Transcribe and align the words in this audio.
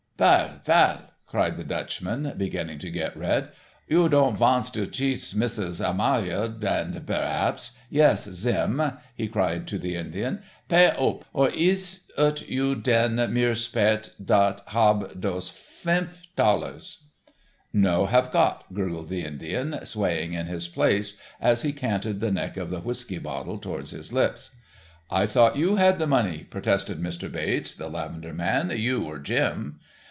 "Vail, 0.21 0.59
vail," 0.63 0.99
cried 1.25 1.57
the 1.57 1.63
Dutchman, 1.63 2.35
beginning 2.37 2.77
to 2.77 2.91
get 2.91 3.17
red. 3.17 3.49
"You 3.87 4.07
doand 4.07 4.37
vants 4.37 4.69
to 4.69 4.85
cheats 4.85 5.33
Missus 5.33 5.81
Amaloa, 5.81 6.49
den 6.59 6.91
berhaps—yes, 7.03 8.27
Zhim," 8.27 8.99
he 9.15 9.27
cried 9.27 9.65
to 9.65 9.79
the 9.79 9.95
Indian, 9.95 10.43
"pay 10.69 10.93
oop, 11.01 11.25
or 11.33 11.49
ees 11.55 12.07
ut 12.19 12.47
you 12.47 12.75
den, 12.75 13.15
Meest'r 13.33 13.71
Paites, 13.73 14.09
dat 14.23 14.61
hab 14.67 15.19
dose 15.19 15.49
finf 15.49 16.27
thalers?" 16.37 17.01
"No 17.73 18.05
have 18.05 18.29
got," 18.29 18.71
gurgled 18.75 19.09
the 19.09 19.23
Indian, 19.25 19.83
swaying 19.87 20.33
in 20.33 20.45
his 20.45 20.67
place 20.67 21.17
as 21.39 21.63
he 21.63 21.73
canted 21.73 22.19
the 22.19 22.29
neck 22.29 22.57
of 22.57 22.69
the 22.69 22.81
whiskey 22.81 23.17
bottle 23.17 23.57
towards 23.57 23.89
his 23.89 24.13
lips. 24.13 24.55
"I 25.09 25.25
thought 25.25 25.57
you 25.57 25.77
had 25.77 25.97
the 25.97 26.05
money," 26.05 26.43
protested 26.47 26.99
Mr. 27.01 27.31
Bates, 27.31 27.73
the 27.73 27.89
lavender 27.89 28.35
man, 28.35 28.69
"you 28.69 29.03
or 29.05 29.17
Jim." 29.17 29.79